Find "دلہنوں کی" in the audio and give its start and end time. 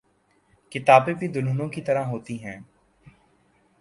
1.27-1.81